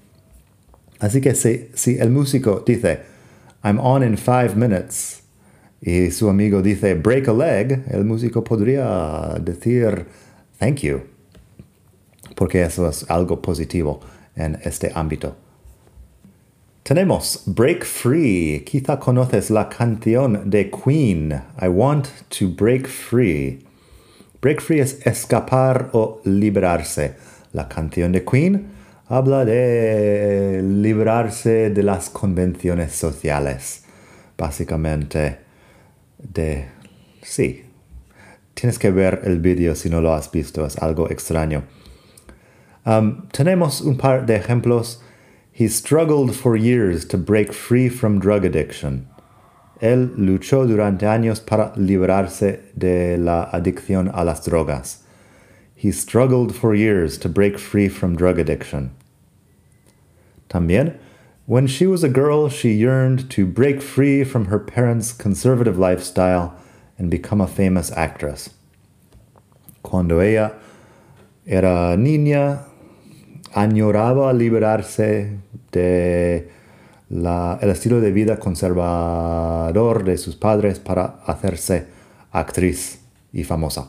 Así 1.01 1.21
que 1.21 1.35
si, 1.35 1.69
si 1.75 1.99
el 1.99 2.09
músico 2.09 2.65
dice, 2.67 3.01
I'm 3.63 3.79
on 3.79 4.03
in 4.03 4.17
five 4.17 4.55
minutes, 4.57 5.23
y 5.83 6.11
su 6.13 6.31
amigo 6.31 6.63
dice, 6.63 6.95
break 6.95 7.29
a 7.29 7.35
leg, 7.35 7.85
el 7.91 8.07
músico 8.07 8.43
podría 8.43 9.35
decir, 9.39 10.07
thank 10.59 10.77
you, 10.77 11.03
porque 12.37 12.63
eso 12.63 12.89
es 12.89 13.05
algo 13.11 13.43
positivo 13.43 14.01
en 14.35 14.59
este 14.63 14.91
ámbito. 14.95 15.37
Tenemos 16.83 17.45
Break 17.47 17.85
Free. 17.85 18.65
Quizá 18.67 18.99
conoces 18.99 19.51
la 19.51 19.69
canción 19.69 20.51
de 20.51 20.69
Queen, 20.69 21.33
I 21.61 21.69
Want 21.69 22.09
to 22.37 22.49
Break 22.49 22.89
Free. 22.89 23.65
Break 24.41 24.61
Free 24.61 24.81
es 24.81 24.99
escapar 25.07 25.91
o 25.93 26.21
liberarse. 26.25 27.15
La 27.53 27.69
canción 27.69 28.11
de 28.11 28.25
Queen 28.25 28.67
habla 29.07 29.45
de 29.45 30.61
librarse 30.61 31.71
de 31.71 31.83
las 31.85 32.11
convenciones 32.11 32.93
sociales. 32.93 33.85
Básicamente, 34.37 35.39
de... 36.19 36.67
Sí. 37.23 37.65
Tienes 38.55 38.81
que 38.81 38.91
ver 38.91 39.21
el 39.23 39.39
vídeo 39.39 39.77
si 39.77 39.89
no 39.89 40.01
lo 40.01 40.13
has 40.15 40.33
visto, 40.33 40.67
es 40.67 40.77
algo 40.79 41.09
extraño. 41.09 41.63
Um, 42.85 43.29
tenemos 43.29 43.83
un 43.83 43.97
par 43.97 44.27
de 44.27 44.35
ejemplos 44.35 45.01
He 45.55 45.69
struggled 45.69 46.35
for 46.35 46.57
years 46.57 47.05
to 47.07 47.19
break 47.19 47.53
free 47.53 47.91
from 47.91 48.19
drug 48.19 48.45
addiction. 48.47 49.07
Él 49.83 50.17
luchó 50.17 50.67
durante 50.67 51.05
años 51.05 51.45
para 51.45 51.73
librarse 51.77 52.61
de 52.77 53.19
la 53.19 53.51
adicción 53.53 54.11
a 54.15 54.25
las 54.25 54.47
drogas. 54.47 55.03
He 55.75 55.93
struggled 55.93 56.55
for 56.55 56.75
years 56.75 57.19
to 57.19 57.29
break 57.29 57.59
free 57.59 57.89
from 57.89 58.17
drug 58.17 58.39
addiction. 58.39 58.93
También, 60.49 60.99
when 61.45 61.67
she 61.67 61.87
was 61.87 62.03
a 62.03 62.09
girl, 62.09 62.49
she 62.49 62.73
yearned 62.73 63.29
to 63.31 63.45
break 63.45 63.83
free 63.83 64.25
from 64.25 64.47
her 64.47 64.59
parents' 64.59 65.13
conservative 65.13 65.77
lifestyle 65.79 66.55
and 66.97 67.11
become 67.11 67.41
a 67.41 67.47
famous 67.47 67.91
actress. 67.93 68.51
Cuando 69.83 70.21
ella 70.21 70.55
era 71.47 71.97
niña, 71.99 72.65
añoraba 73.55 74.33
liberarse 74.33 75.39
de 75.71 76.51
el 77.11 77.71
estilo 77.71 78.01
de 78.01 78.11
vida 78.11 78.39
conservador 78.39 80.05
de 80.05 80.17
sus 80.17 80.35
padres 80.35 80.79
para 80.79 81.17
hacerse 81.27 81.87
actriz 82.33 83.01
y 83.33 83.45
famosa. 83.45 83.89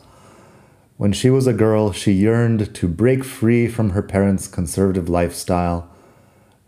When 0.97 1.13
she 1.13 1.29
was 1.29 1.47
a 1.47 1.53
girl, 1.53 1.91
she 1.91 2.11
yearned 2.11 2.73
to 2.75 2.87
break 2.87 3.23
free 3.23 3.67
from 3.67 3.91
her 3.91 4.01
parents' 4.01 4.47
conservative 4.47 5.09
lifestyle 5.09 5.87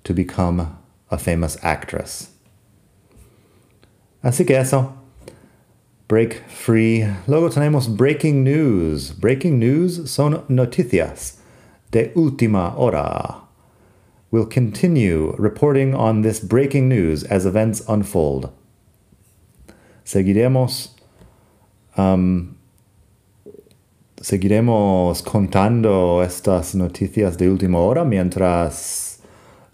to 0.04 0.14
become 0.14 0.78
a 1.12 1.18
famous 1.18 1.58
actress. 1.62 2.30
Así 4.24 4.46
que 4.46 4.58
eso. 4.58 4.94
Break 6.08 6.44
free. 6.48 7.06
Luego 7.28 7.50
tenemos 7.50 7.88
breaking 7.88 8.44
news. 8.44 9.12
Breaking 9.12 9.60
news 9.60 10.10
son 10.10 10.44
noticias 10.48 11.38
de 11.96 12.12
última 12.14 12.78
hora. 12.78 13.38
We'll 14.30 14.48
continue 14.48 15.34
reporting 15.38 15.96
on 15.96 16.24
this 16.24 16.42
breaking 16.42 16.90
news 16.90 17.24
as 17.24 17.46
events 17.46 17.82
unfold. 17.88 18.50
Seguiremos 20.04 20.90
um, 21.96 22.58
seguiremos 24.18 25.24
contando 25.24 26.22
estas 26.22 26.76
noticias 26.76 27.38
de 27.38 27.48
última 27.48 27.80
hora 27.80 28.04
mientras 28.04 29.22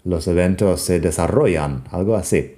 los 0.04 0.28
eventos 0.28 0.80
se 0.80 1.00
desarrollan, 1.00 1.88
algo 1.90 2.14
así. 2.14 2.52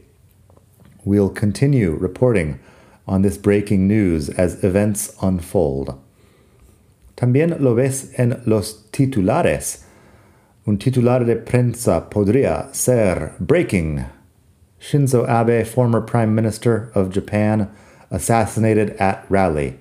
We'll 1.06 1.30
continue 1.30 1.96
reporting 1.98 2.58
on 3.06 3.22
this 3.22 3.38
breaking 3.38 3.88
news 3.88 4.28
as 4.28 4.62
events 4.62 5.16
unfold. 5.22 6.03
También 7.14 7.56
lo 7.60 7.74
ves 7.74 8.12
en 8.18 8.40
los 8.46 8.90
titulares. 8.90 9.86
Un 10.66 10.78
titular 10.78 11.24
de 11.24 11.36
prensa 11.36 12.08
podría 12.10 12.68
ser 12.72 13.32
Breaking. 13.38 14.04
Shinzo 14.80 15.26
Abe, 15.26 15.64
former 15.64 16.00
Prime 16.00 16.34
Minister 16.34 16.90
of 16.94 17.10
Japan, 17.10 17.70
assassinated 18.10 18.96
at 19.00 19.24
rally. 19.30 19.78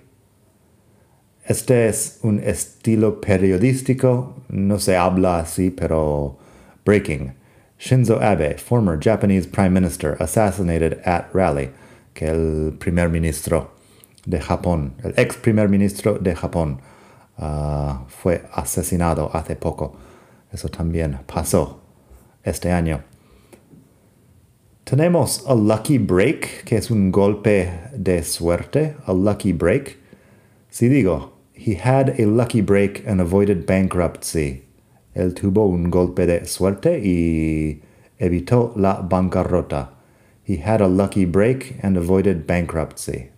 Este 1.46 1.90
es 1.90 2.20
un 2.24 2.40
estilo 2.40 3.20
periodístico, 3.20 4.34
no 4.48 4.80
se 4.80 4.96
habla 4.96 5.40
así, 5.40 5.70
pero 5.70 6.38
breaking. 6.86 7.34
Shinzo 7.78 8.22
Abe, 8.22 8.58
former 8.58 8.96
Japanese 8.96 9.46
Prime 9.46 9.74
Minister, 9.74 10.16
assassinated 10.22 11.02
at 11.04 11.25
rally, 11.34 11.72
que 12.13 12.28
el 12.28 12.72
primer 12.80 13.10
ministro 13.10 13.72
de 14.25 14.40
Japón, 14.40 14.94
el 15.04 15.13
ex 15.18 15.36
primer 15.36 15.68
ministro 15.68 16.18
de 16.18 16.34
Japón, 16.34 16.80
Ah, 17.38 18.06
fue 18.08 18.44
asesinado 18.54 19.30
hace 19.34 19.56
poco. 19.56 19.96
Eso 20.52 20.70
también 20.70 21.20
pasó 21.25 21.82
este 22.44 22.72
año. 22.72 23.04
Tenemos 24.84 25.46
a 25.48 25.56
lucky 25.56 25.98
break, 25.98 26.66
que 26.66 26.75
es 26.75 26.92
un 26.92 27.12
golpe 27.12 27.70
de 27.96 28.22
suerte, 28.24 28.96
a 29.06 29.13
lucky 29.13 29.54
break. 29.54 29.98
Si 30.70 30.90
digo, 30.90 31.34
he 31.54 31.75
had 31.75 32.20
a 32.20 32.25
lucky 32.25 32.62
break 32.62 33.08
and 33.08 33.22
avoided 33.22 33.66
bankruptcy. 33.66 34.66
Él 35.16 35.34
tuvo 35.34 35.68
un 35.68 35.90
golpe 35.90 36.25
de 36.25 36.46
suerte 36.46 37.00
y 37.00 37.82
evitó 38.20 38.74
la 38.75 39.02
bancarrota. 39.02 39.92
He 40.44 40.58
had 40.58 40.82
a 40.82 40.88
lucky 40.88 41.25
break 41.25 41.80
and 41.82 41.98
avoided 41.98 42.46
bankruptcy. 42.46 43.30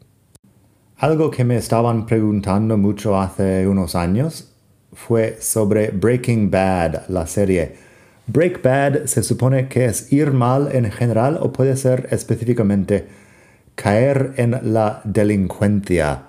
Algo 0.98 1.30
que 1.30 1.44
me 1.44 1.58
estaban 1.58 2.06
preguntando 2.06 2.78
mucho 2.78 3.20
hace 3.20 3.68
unos 3.68 3.96
años 3.96 4.54
fue 4.94 5.38
sobre 5.42 5.90
Breaking 5.90 6.50
Bad, 6.50 7.10
la 7.10 7.28
serie. 7.28 7.75
Break 8.28 8.64
Bad 8.64 9.06
se 9.06 9.22
supone 9.22 9.68
que 9.68 9.84
es 9.84 10.14
ir 10.14 10.32
mal 10.32 10.70
en 10.72 10.90
general 10.90 11.38
o 11.42 11.52
puede 11.52 11.75
ser 11.75 12.08
específicamente 12.12 13.08
caer 13.75 14.36
en 14.38 14.74
la 14.74 15.02
delincuencia. 15.04 16.28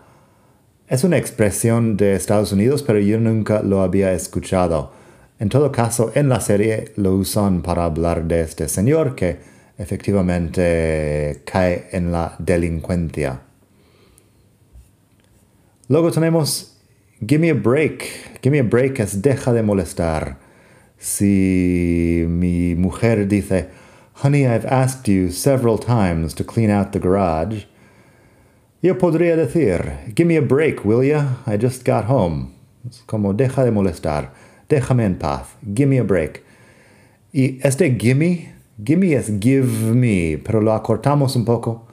Es 0.89 1.05
una 1.05 1.17
expresión 1.17 1.97
de 1.97 2.17
Estados 2.17 2.51
Unidos, 2.51 2.83
pero 2.83 2.99
yo 2.99 3.21
nunca 3.21 3.63
lo 3.63 3.83
había 3.83 4.15
escuchado. 4.15 4.91
En 5.39 5.49
todo 5.49 5.71
caso, 5.71 6.11
en 6.17 6.29
la 6.29 6.41
serie 6.41 6.93
lo 6.97 7.15
usan 7.15 7.63
para 7.63 7.85
hablar 7.85 8.25
de 8.25 8.41
este 8.41 8.69
señor 8.69 9.15
que 9.15 9.39
efectivamente 9.79 11.43
cae 11.45 11.87
en 11.93 12.11
la 12.11 12.35
delincuencia. 12.41 13.46
Luego 15.89 16.11
tenemos 16.11 16.77
Give 17.21 17.41
me 17.41 17.49
a 17.49 17.55
break. 17.55 18.41
Give 18.43 18.51
me 18.51 18.59
a 18.59 18.65
break 18.65 19.01
es 19.01 19.23
deja 19.23 19.53
de 19.53 19.63
molestar. 19.63 20.37
Si 20.99 22.27
mi 22.29 22.75
mujer 22.75 23.27
dice, 23.27 23.69
Honey, 24.23 24.47
I've 24.47 24.67
asked 24.67 25.09
you 25.09 25.31
several 25.31 25.79
times 25.79 26.35
to 26.35 26.45
clean 26.45 26.71
out 26.71 26.93
the 26.93 26.99
garage. 26.99 27.67
Yo 28.83 28.99
podría 28.99 29.37
decir, 29.37 30.15
Give 30.15 30.27
me 30.27 30.37
a 30.37 30.43
break, 30.43 30.85
will 30.85 31.03
ya? 31.03 31.37
I 31.47 31.57
just 31.57 31.87
got 31.87 32.05
home. 32.05 32.53
Es 32.89 33.03
como 33.07 33.33
deja 33.33 33.65
de 33.65 33.71
molestar. 33.71 34.33
Déjame 34.69 35.05
en 35.05 35.19
paz. 35.19 35.47
Give 35.75 35.89
me 35.89 35.99
a 35.99 36.05
break. 36.05 36.43
Y 37.33 37.59
este 37.63 37.97
gimme, 37.99 38.53
gimme 38.83 39.15
es 39.15 39.31
give 39.41 39.95
me, 39.95 40.39
pero 40.45 40.61
lo 40.61 40.73
acortamos 40.73 41.37
un 41.37 41.45
poco 41.45 41.86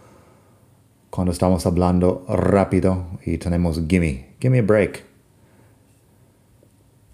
cuando 1.13 1.32
estamos 1.32 1.67
hablando 1.67 2.25
rápido 2.27 3.05
y 3.24 3.38
tenemos 3.38 3.79
gimme, 3.88 4.29
gimme 4.39 4.58
a 4.58 4.62
break. 4.63 5.03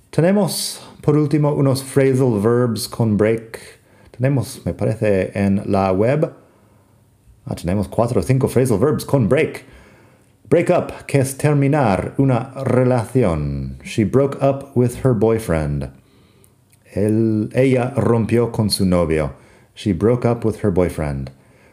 Tenemos 0.09 0.79
por 1.01 1.17
último 1.17 1.53
unos 1.53 1.83
phrasal 1.83 2.39
verbs 2.39 2.87
con 2.87 3.17
break. 3.17 3.59
Tenemos, 4.11 4.61
me 4.63 4.73
parece, 4.73 5.37
en 5.37 5.63
la 5.69 5.91
web, 5.91 6.31
ah, 7.45 7.55
tenemos 7.55 7.89
cuatro 7.89 8.21
o 8.21 8.23
cinco 8.23 8.47
phrasal 8.47 8.79
verbs 8.79 9.03
con 9.03 9.27
break. 9.27 9.65
Break 10.49 10.69
up, 10.69 11.05
que 11.05 11.19
es 11.19 11.37
terminar 11.37 12.13
una 12.17 12.53
relación. 12.63 13.79
She 13.83 14.05
broke 14.05 14.37
up 14.41 14.71
with 14.75 15.03
her 15.03 15.13
boyfriend. 15.13 15.91
El, 16.95 17.49
ella 17.53 17.93
rompió 17.97 18.53
con 18.53 18.69
su 18.69 18.85
novio. 18.85 19.33
She 19.75 19.91
broke 19.91 20.23
up 20.25 20.45
with 20.45 20.63
her 20.63 20.71
boyfriend. 20.71 21.31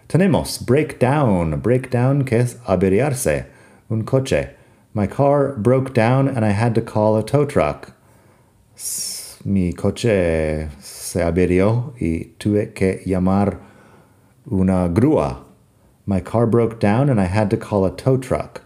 Tenemos 0.08 0.64
break 0.64 0.98
down. 1.00 1.58
Break 1.60 1.90
down, 1.90 2.24
que 2.24 2.38
es 2.38 2.56
averiarse. 2.66 3.46
Un 3.90 4.04
coche. 4.04 4.50
My 4.94 5.06
car 5.06 5.52
broke 5.56 5.92
down 5.92 6.28
and 6.28 6.44
I 6.44 6.50
had 6.50 6.74
to 6.76 6.80
call 6.80 7.16
a 7.16 7.22
tow 7.22 7.44
truck. 7.44 7.92
Mi 9.44 9.72
coche 9.72 10.68
se 10.80 11.20
averió 11.20 11.92
y 12.00 12.32
tuve 12.38 12.72
que 12.74 13.02
llamar 13.04 13.58
una 14.50 14.88
grúa. 14.88 15.44
My 16.06 16.20
car 16.20 16.46
broke 16.46 16.78
down 16.78 17.10
and 17.10 17.20
I 17.20 17.24
had 17.26 17.50
to 17.50 17.56
call 17.56 17.84
a 17.84 17.90
tow 17.90 18.16
truck. 18.16 18.62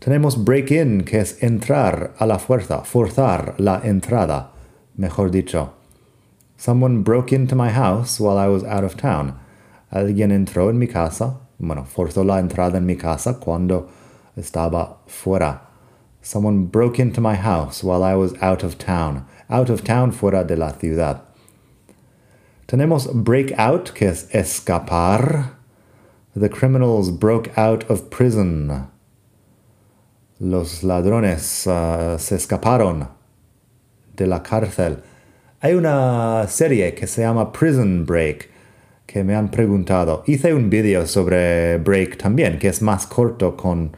Tenemos 0.00 0.36
break 0.36 0.70
in, 0.70 1.02
que 1.02 1.18
es 1.18 1.40
entrar 1.40 2.12
a 2.20 2.26
la 2.26 2.38
fuerza, 2.38 2.84
forzar 2.84 3.58
la 3.58 3.80
entrada, 3.80 4.50
mejor 4.96 5.30
dicho. 5.30 5.72
Someone 6.56 7.02
broke 7.02 7.32
into 7.32 7.56
my 7.56 7.70
house 7.70 8.20
while 8.20 8.38
I 8.38 8.46
was 8.46 8.62
out 8.62 8.84
of 8.84 8.96
town. 8.96 9.38
Alguien 9.90 10.32
entró 10.32 10.70
en 10.70 10.78
mi 10.78 10.88
casa, 10.88 11.40
bueno, 11.58 11.84
forzó 11.84 12.24
la 12.24 12.38
entrada 12.38 12.78
en 12.78 12.86
mi 12.86 12.96
casa 12.96 13.38
cuando 13.38 13.88
estaba 14.36 14.98
fuera. 15.06 15.62
Someone 16.20 16.66
broke 16.66 16.98
into 16.98 17.20
my 17.20 17.36
house 17.36 17.84
while 17.84 18.02
I 18.02 18.14
was 18.16 18.34
out 18.42 18.64
of 18.64 18.78
town. 18.78 19.26
Out 19.48 19.70
of 19.70 19.84
town, 19.84 20.10
fuera 20.10 20.44
de 20.44 20.56
la 20.56 20.72
ciudad. 20.72 21.22
Tenemos 22.66 23.06
break 23.14 23.52
out, 23.56 23.94
que 23.94 24.08
es 24.08 24.28
escapar. 24.34 25.52
The 26.34 26.48
criminals 26.48 27.10
broke 27.10 27.56
out 27.56 27.88
of 27.88 28.10
prison. 28.10 28.88
Los 30.40 30.82
ladrones 30.82 31.66
uh, 31.66 32.18
se 32.18 32.34
escaparon 32.34 33.08
de 34.16 34.26
la 34.26 34.40
cárcel. 34.40 35.02
Hay 35.62 35.74
una 35.74 36.46
serie 36.48 36.94
que 36.94 37.06
se 37.06 37.22
llama 37.22 37.52
Prison 37.52 38.04
Break 38.04 38.50
que 39.06 39.24
me 39.24 39.34
han 39.34 39.50
preguntado. 39.50 40.22
Hice 40.26 40.52
un 40.52 40.68
vídeo 40.68 41.06
sobre 41.06 41.78
Break 41.78 42.18
también, 42.18 42.58
que 42.58 42.68
es 42.68 42.82
más 42.82 43.06
corto 43.06 43.56
con 43.56 43.96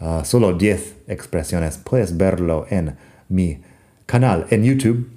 uh, 0.00 0.24
solo 0.24 0.54
10 0.54 1.02
expresiones. 1.08 1.78
Puedes 1.78 2.16
verlo 2.16 2.66
en 2.70 2.96
mi 3.28 3.60
canal 4.06 4.46
en 4.50 4.64
YouTube. 4.64 5.10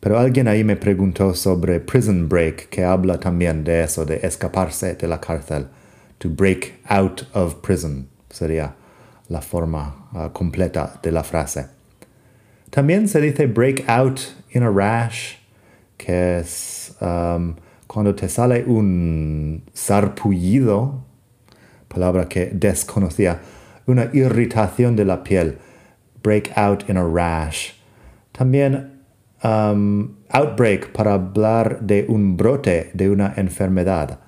Pero 0.00 0.18
alguien 0.18 0.46
ahí 0.46 0.62
me 0.62 0.76
preguntó 0.76 1.34
sobre 1.34 1.80
Prison 1.80 2.28
Break, 2.28 2.68
que 2.68 2.84
habla 2.84 3.18
también 3.18 3.64
de 3.64 3.82
eso, 3.82 4.04
de 4.04 4.20
escaparse 4.22 4.94
de 4.94 5.08
la 5.08 5.20
cárcel. 5.20 5.68
To 6.18 6.28
break 6.28 6.80
out 6.88 7.22
of 7.34 7.56
prison 7.56 8.08
sería 8.30 8.74
la 9.28 9.40
forma 9.40 10.08
uh, 10.12 10.32
completa 10.32 10.98
de 11.02 11.12
la 11.12 11.22
frase. 11.22 11.66
También 12.70 13.08
se 13.08 13.20
dice 13.20 13.46
break 13.46 13.88
out 13.88 14.20
in 14.50 14.62
a 14.62 14.70
rash, 14.70 15.36
que 15.96 16.38
es 16.38 16.94
cuando 17.96 18.14
te 18.14 18.28
sale 18.28 18.62
un 18.66 19.62
sarpullido, 19.72 21.06
palabra 21.88 22.28
que 22.28 22.50
desconocía, 22.52 23.40
una 23.86 24.10
irritación 24.12 24.96
de 24.96 25.06
la 25.06 25.24
piel, 25.24 25.56
break 26.22 26.52
out 26.58 26.90
in 26.90 26.98
a 26.98 27.02
rash. 27.02 27.72
También 28.32 29.00
um, 29.42 30.16
outbreak 30.28 30.92
para 30.92 31.14
hablar 31.14 31.80
de 31.80 32.04
un 32.06 32.36
brote 32.36 32.90
de 32.92 33.08
una 33.08 33.32
enfermedad. 33.34 34.18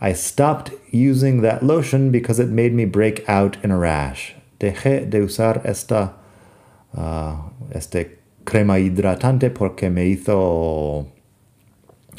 I 0.00 0.14
stopped 0.14 0.72
using 0.90 1.42
that 1.42 1.62
lotion 1.62 2.10
because 2.10 2.40
it 2.40 2.48
made 2.48 2.72
me 2.72 2.86
break 2.86 3.28
out 3.28 3.58
in 3.62 3.72
a 3.72 3.78
rash. 3.78 4.32
Dejé 4.58 5.04
de 5.04 5.20
usar 5.20 5.60
esta 5.66 6.14
uh, 6.96 7.50
este 7.74 8.20
crema 8.44 8.78
hidratante 8.78 9.50
porque 9.50 9.90
me 9.90 10.06
hizo 10.06 11.13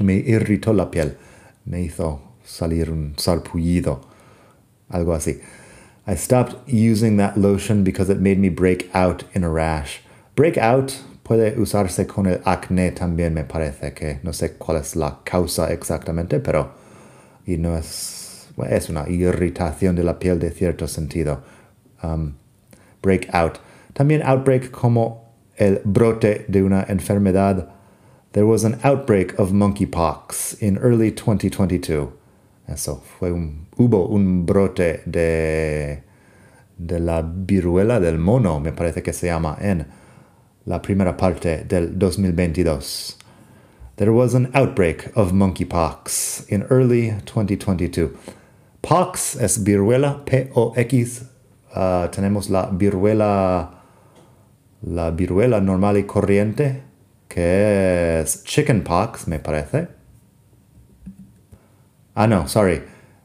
me 0.02 0.16
irritó 0.16 0.74
la 0.74 0.90
piel, 0.92 1.18
me 1.66 1.82
hizo 1.82 2.22
salir 2.44 2.92
un 2.92 3.14
sarpullido, 3.18 4.02
algo 4.90 5.14
así. 5.14 5.42
I 6.08 6.16
stopped 6.16 6.56
using 6.68 7.18
that 7.18 7.36
lotion 7.36 7.84
because 7.84 8.12
it 8.12 8.20
made 8.20 8.38
me 8.38 8.50
break 8.50 8.90
out 8.94 9.24
in 9.34 9.44
a 9.44 9.50
rash. 9.50 10.00
Break 10.36 10.58
out 10.58 10.94
puede 11.24 11.60
usarse 11.60 12.06
con 12.06 12.28
el 12.28 12.40
acné 12.46 12.92
también, 12.92 13.34
me 13.34 13.44
parece 13.44 13.94
que 13.94 14.20
no 14.22 14.32
sé 14.32 14.54
cuál 14.54 14.78
es 14.78 14.96
la 14.96 15.22
causa 15.24 15.74
exactamente, 15.74 16.40
pero 16.40 16.74
y 17.48 17.58
no 17.58 17.76
es, 17.76 18.48
es 18.70 18.90
una 18.90 19.10
irritación 19.10 19.96
de 19.96 20.04
la 20.04 20.20
piel 20.20 20.40
de 20.40 20.52
cierto 20.52 20.88
sentido. 20.88 21.44
Um, 22.04 22.34
break 23.02 23.34
out. 23.34 23.58
También 23.94 24.22
outbreak 24.24 24.70
como 24.72 25.34
el 25.56 25.82
brote 25.84 26.46
de 26.48 26.62
una 26.62 26.86
enfermedad 26.88 27.75
there 28.36 28.46
was 28.46 28.66
an 28.66 28.78
outbreak 28.84 29.32
of 29.40 29.54
monkeypox 29.54 30.62
in 30.62 30.78
early 30.80 31.10
2022. 31.10 32.12
Eso 32.68 32.96
fue 32.98 33.32
un, 33.32 33.68
hubo 33.78 34.10
un 34.10 34.46
brote 34.46 35.02
de, 35.10 36.04
de 36.78 37.00
la 37.00 37.22
viruela 37.22 38.02
del 38.02 38.18
mono, 38.18 38.60
me 38.60 38.74
parece 38.74 39.02
que 39.02 39.14
se 39.14 39.28
llama, 39.28 39.58
en 39.62 39.86
la 40.66 40.82
primera 40.82 41.16
parte 41.16 41.64
del 41.64 41.98
2022. 41.98 43.16
There 43.96 44.12
was 44.12 44.34
an 44.34 44.52
outbreak 44.54 45.16
of 45.16 45.32
monkeypox 45.32 46.50
in 46.50 46.64
early 46.64 47.12
2022. 47.26 48.18
Pox 48.82 49.38
es 49.38 49.64
viruela, 49.64 50.26
P-O-X. 50.26 51.24
Uh, 51.74 52.10
tenemos 52.10 52.50
la 52.50 52.70
viruela, 52.70 53.70
la 54.82 55.12
viruela 55.12 55.62
normal 55.62 55.96
y 55.96 56.04
corriente, 56.04 56.85
que 57.28 58.22
es 58.22 58.44
chickenpox, 58.44 59.28
me 59.28 59.40
parece. 59.40 59.88
Ah, 62.16 62.28
no, 62.28 62.48
sorry. 62.48 62.82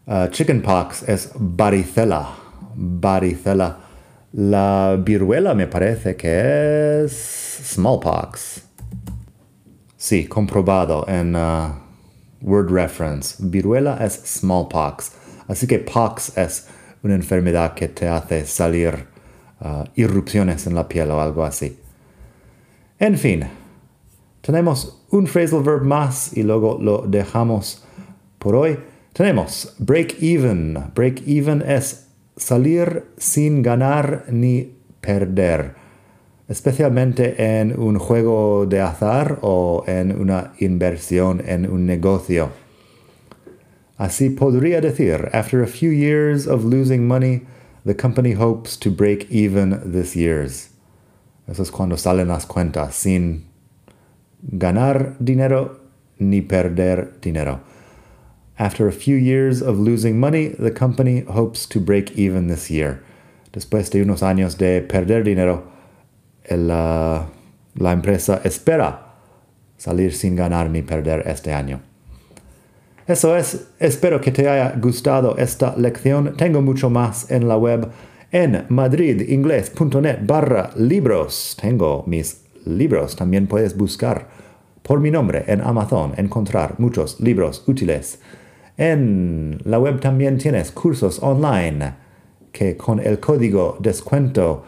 Uh, 0.06 0.28
chickenpox 0.28 1.08
es 1.08 1.30
varicela. 1.34 2.28
Varicela. 2.74 3.76
La 4.32 4.96
viruela 4.96 5.54
me 5.54 5.66
parece 5.66 6.16
que 6.16 7.04
es 7.04 7.12
smallpox. 7.64 8.62
Sí, 9.96 10.26
comprobado 10.26 11.04
en 11.08 11.36
uh, 11.36 11.74
word 12.40 12.70
reference. 12.70 13.36
Viruela 13.38 13.98
es 14.04 14.14
smallpox. 14.24 15.12
Así 15.46 15.66
que 15.66 15.80
pox 15.80 16.36
es 16.36 16.68
una 17.02 17.14
enfermedad 17.14 17.74
que 17.74 17.88
te 17.88 18.08
hace 18.08 18.46
salir 18.46 19.06
uh, 19.60 19.84
irrupciones 19.96 20.66
en 20.66 20.74
la 20.74 20.86
piel 20.86 21.10
o 21.10 21.20
algo 21.20 21.44
así. 21.44 21.76
En 22.98 23.18
fin, 23.18 23.44
tenemos 24.40 25.02
un 25.10 25.26
phrasal 25.26 25.62
verb 25.62 25.84
más 25.84 26.36
y 26.36 26.42
luego 26.42 26.78
lo 26.80 27.06
dejamos 27.06 27.84
por 28.38 28.54
hoy. 28.54 28.78
Tenemos 29.12 29.74
break 29.78 30.22
even. 30.22 30.78
Break 30.94 31.26
even 31.26 31.62
es 31.62 32.06
salir 32.36 33.04
sin 33.18 33.62
ganar 33.62 34.24
ni 34.30 34.72
perder, 35.00 35.74
especialmente 36.48 37.60
en 37.60 37.78
un 37.78 37.98
juego 37.98 38.66
de 38.66 38.80
azar 38.80 39.38
o 39.42 39.84
en 39.86 40.18
una 40.18 40.52
inversión 40.58 41.42
en 41.46 41.70
un 41.70 41.86
negocio. 41.86 42.50
Así 43.98 44.30
podría 44.30 44.80
decir, 44.80 45.28
after 45.34 45.62
a 45.62 45.66
few 45.66 45.90
years 45.90 46.46
of 46.46 46.64
losing 46.64 47.06
money, 47.06 47.42
the 47.84 47.94
company 47.94 48.32
hopes 48.32 48.78
to 48.78 48.90
break 48.90 49.26
even 49.30 49.78
this 49.92 50.14
year. 50.14 50.46
Eso 51.46 51.62
es 51.62 51.70
cuando 51.70 51.96
salen 51.98 52.28
las 52.28 52.46
cuentas 52.46 52.94
sin 52.94 53.49
ganar 54.42 55.16
dinero 55.18 55.80
ni 56.18 56.40
perder 56.40 57.12
dinero. 57.20 57.60
After 58.58 58.86
a 58.86 58.92
few 58.92 59.16
years 59.16 59.62
of 59.62 59.78
losing 59.78 60.20
money, 60.20 60.48
the 60.48 60.70
company 60.70 61.20
hopes 61.20 61.66
to 61.66 61.80
break 61.80 62.12
even 62.18 62.48
this 62.48 62.70
year. 62.70 63.02
Después 63.52 63.90
de 63.90 64.02
unos 64.02 64.22
años 64.22 64.58
de 64.58 64.82
perder 64.82 65.24
dinero, 65.24 65.64
el, 66.44 66.70
uh, 66.70 67.24
la 67.76 67.92
empresa 67.92 68.40
espera 68.44 69.14
salir 69.78 70.12
sin 70.12 70.36
ganar 70.36 70.68
ni 70.68 70.82
perder 70.82 71.22
este 71.26 71.52
año. 71.52 71.80
Eso 73.06 73.34
es, 73.34 73.66
espero 73.80 74.20
que 74.20 74.30
te 74.30 74.48
haya 74.48 74.76
gustado 74.78 75.36
esta 75.36 75.74
lección. 75.76 76.36
Tengo 76.36 76.60
mucho 76.60 76.90
más 76.90 77.30
en 77.30 77.48
la 77.48 77.56
web 77.56 77.88
en 78.30 78.66
madridingles.net 78.68 80.18
barra 80.22 80.70
libros. 80.76 81.56
Tengo 81.60 82.04
mis 82.06 82.42
libros. 82.70 83.16
También 83.16 83.46
puedes 83.46 83.76
buscar 83.76 84.28
por 84.82 85.00
mi 85.00 85.10
nombre 85.10 85.44
en 85.46 85.60
Amazon, 85.60 86.14
encontrar 86.16 86.76
muchos 86.78 87.20
libros 87.20 87.64
útiles. 87.66 88.20
En 88.76 89.60
la 89.64 89.78
web 89.78 90.00
también 90.00 90.38
tienes 90.38 90.70
cursos 90.72 91.22
online 91.22 91.94
que 92.52 92.76
con 92.76 92.98
el 92.98 93.20
código 93.20 93.76
descuento 93.80 94.64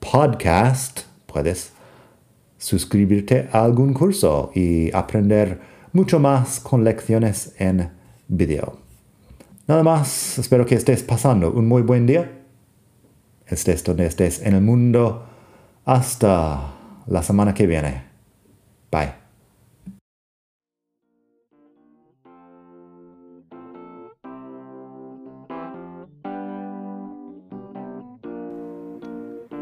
podcast 0.00 1.00
puedes 1.26 1.72
suscribirte 2.56 3.48
a 3.52 3.64
algún 3.64 3.94
curso 3.94 4.50
y 4.54 4.90
aprender 4.94 5.60
mucho 5.92 6.18
más 6.18 6.60
con 6.60 6.84
lecciones 6.84 7.54
en 7.58 7.90
video. 8.28 8.78
Nada 9.66 9.82
más, 9.82 10.38
espero 10.38 10.66
que 10.66 10.74
estés 10.74 11.02
pasando 11.02 11.52
un 11.52 11.68
muy 11.68 11.82
buen 11.82 12.06
día. 12.06 12.30
Estés 13.46 13.84
donde 13.84 14.06
estés 14.06 14.42
en 14.42 14.54
el 14.54 14.62
mundo. 14.62 15.26
Hasta 15.84 16.79
la 17.06 17.22
semana 17.22 17.54
que 17.54 17.66
viene. 17.66 18.04
Bye. 18.90 19.20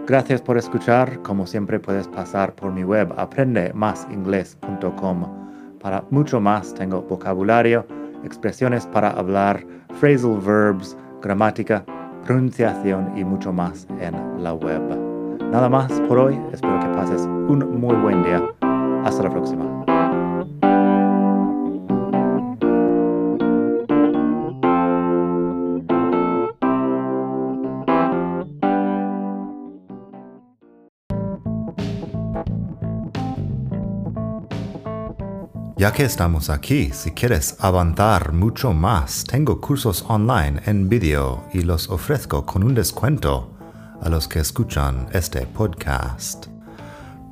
Gracias 0.09 0.41
por 0.41 0.57
escuchar. 0.57 1.21
Como 1.21 1.47
siempre 1.47 1.79
puedes 1.79 2.09
pasar 2.09 2.55
por 2.55 2.73
mi 2.73 2.83
web 2.83 3.13
aprendemasingles.com. 3.19 5.79
Para 5.79 6.03
mucho 6.11 6.41
más 6.41 6.73
tengo 6.73 7.03
vocabulario, 7.03 7.87
expresiones 8.25 8.87
para 8.87 9.11
hablar, 9.11 9.67
phrasal 10.01 10.41
verbs, 10.41 10.97
gramática, 11.21 11.85
pronunciación 12.25 13.13
y 13.19 13.25
mucho 13.25 13.53
más 13.53 13.87
en 14.01 14.43
la 14.43 14.55
web. 14.55 15.08
Nada 15.51 15.69
más 15.69 15.91
por 16.03 16.19
hoy. 16.19 16.39
Espero 16.53 16.79
que 16.81 16.89
pases 16.89 17.23
un 17.23 17.81
muy 17.81 17.97
buen 17.97 18.23
día. 18.23 18.43
Hasta 19.05 19.23
la 19.23 19.31
próxima. 19.31 19.65
Ya 35.77 35.93
que 35.93 36.03
estamos 36.05 36.51
aquí, 36.51 36.91
si 36.93 37.13
quieres 37.13 37.57
avanzar 37.61 38.33
mucho 38.33 38.73
más, 38.73 39.25
tengo 39.25 39.61
cursos 39.61 40.05
online 40.09 40.61
en 40.67 40.89
vídeo 40.89 41.45
y 41.53 41.63
los 41.63 41.89
ofrezco 41.89 42.45
con 42.45 42.65
un 42.65 42.75
descuento 42.75 43.58
a 44.03 44.09
los 44.09 44.27
que 44.29 44.39
escuchan 44.41 45.09
este 45.13 45.47
podcast. 45.47 46.47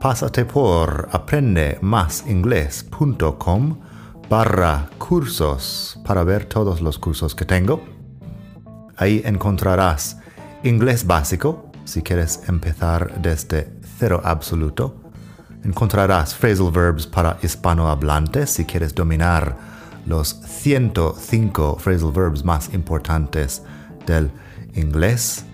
Pásate 0.00 0.44
por 0.44 1.08
aprendemasingles.com 1.12 3.78
barra 4.28 4.88
cursos 4.98 6.00
para 6.04 6.24
ver 6.24 6.46
todos 6.46 6.80
los 6.80 6.98
cursos 6.98 7.32
que 7.34 7.44
tengo. 7.44 7.84
Ahí 8.96 9.22
encontrarás 9.24 10.18
inglés 10.62 11.06
básico 11.06 11.70
si 11.84 12.02
quieres 12.02 12.42
empezar 12.48 13.20
desde 13.20 13.72
cero 13.98 14.20
absoluto 14.24 15.06
Encontrarás 15.66 16.32
phrasal 16.32 16.70
verbs 16.70 17.08
para 17.08 17.38
hispanohablantes 17.42 18.50
si 18.50 18.64
quieres 18.64 18.94
dominar 18.94 19.56
los 20.06 20.28
105 20.28 21.78
phrasal 21.78 22.12
verbs 22.12 22.44
más 22.44 22.72
importantes 22.72 23.62
del 24.06 24.30
inglés. 24.74 25.44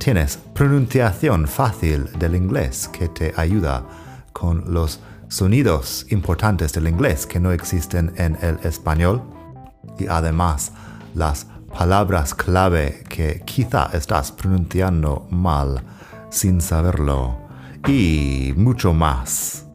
Tienes 0.00 0.38
pronunciación 0.54 1.46
fácil 1.46 2.06
del 2.18 2.34
inglés 2.34 2.88
que 2.88 3.08
te 3.08 3.34
ayuda 3.36 3.84
con 4.32 4.72
los 4.72 4.98
sonidos 5.28 6.06
importantes 6.08 6.72
del 6.72 6.88
inglés 6.88 7.26
que 7.26 7.38
no 7.38 7.52
existen 7.52 8.14
en 8.16 8.38
el 8.40 8.58
español 8.64 9.22
y 9.98 10.06
además 10.06 10.72
las 11.14 11.46
palabras 11.76 12.34
clave 12.34 13.04
que 13.10 13.42
quizá 13.44 13.90
estás 13.92 14.32
pronunciando 14.32 15.28
mal 15.30 15.82
sin 16.30 16.62
saberlo 16.62 17.36
y 17.86 18.54
mucho 18.56 18.94
más. 18.94 19.66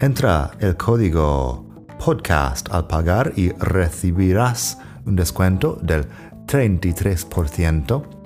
Entra 0.00 0.52
el 0.58 0.74
código 0.78 1.84
podcast 1.98 2.72
al 2.72 2.86
pagar 2.86 3.34
y 3.36 3.50
recibirás 3.50 4.78
un 5.04 5.16
descuento 5.16 5.78
del 5.82 6.06
33%. 6.46 8.17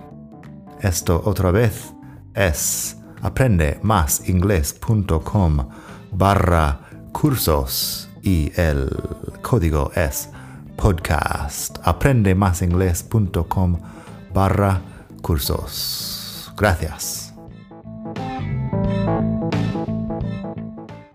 Esto 0.83 1.23
otra 1.25 1.51
vez 1.53 1.95
es 2.35 2.99
aprendemasingles.com 3.23 5.69
barra 6.11 6.81
cursos 7.13 8.11
y 8.23 8.51
el 8.57 8.91
código 9.43 9.93
es 9.95 10.29
podcast. 10.77 11.79
Aprendemasingles.com 11.85 13.79
barra 14.35 14.83
cursos. 15.23 16.53
Gracias. 16.57 17.22